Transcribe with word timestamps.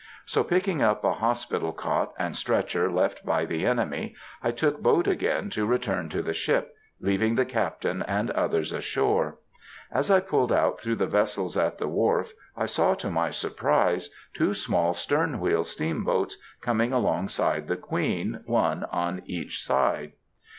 So, 0.25 0.43
picking 0.43 0.81
up 0.81 1.03
a 1.03 1.13
hospital 1.13 1.71
cot 1.73 2.11
and 2.17 2.35
stretcher 2.35 2.91
left 2.91 3.23
by 3.23 3.45
the 3.45 3.67
enemy, 3.67 4.15
I 4.41 4.49
took 4.49 4.81
boat 4.81 5.07
again 5.07 5.51
to 5.51 5.67
return 5.67 6.09
to 6.09 6.23
the 6.23 6.33
ship, 6.33 6.73
leaving 6.99 7.35
the 7.35 7.45
Captain 7.45 8.01
and 8.01 8.31
others 8.31 8.71
ashore. 8.71 9.37
As 9.91 10.09
I 10.09 10.19
pulled 10.19 10.51
out 10.51 10.79
through 10.79 10.95
the 10.95 11.05
vessels 11.05 11.55
at 11.55 11.77
the 11.77 11.87
wharf, 11.87 12.33
I 12.57 12.65
saw 12.65 12.95
to 12.95 13.11
my 13.11 13.29
surprise 13.29 14.09
two 14.33 14.55
small 14.55 14.95
"stern 14.95 15.39
wheel" 15.39 15.63
steamboats 15.63 16.35
coming 16.61 16.91
along 16.93 17.27
side 17.29 17.67
the 17.67 17.77
Queen, 17.77 18.41
one 18.45 18.85
on 18.85 19.21
each 19.27 19.63
side. 19.63 20.13